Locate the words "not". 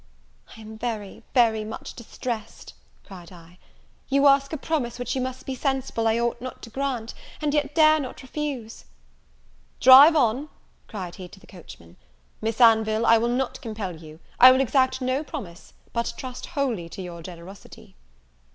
6.41-6.63, 7.99-8.23, 13.29-13.61